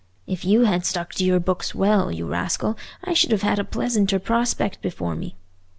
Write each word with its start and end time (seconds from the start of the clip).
If 0.25 0.43
you 0.43 0.63
had 0.63 0.83
stuck 0.83 1.13
to 1.13 1.23
your 1.23 1.39
books 1.39 1.75
well, 1.75 2.11
you 2.11 2.25
rascal, 2.25 2.75
I 3.03 3.13
should 3.13 3.29
have 3.29 3.43
had 3.43 3.59
a 3.59 3.63
pleasanter 3.63 4.17
prospect 4.17 4.81
before 4.81 5.15
me. 5.15 5.35